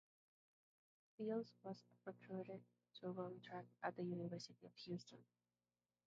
Fields 1.15 1.53
was 1.61 1.83
recruited 2.05 2.63
to 2.99 3.11
run 3.11 3.39
track 3.47 3.65
at 3.83 3.95
the 3.95 4.01
University 4.03 4.65
of 4.65 4.73
Houston. 4.77 5.23